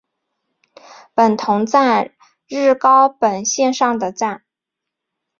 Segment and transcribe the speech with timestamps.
[1.13, 2.11] 本桐站
[2.47, 4.43] 日高本线上的站。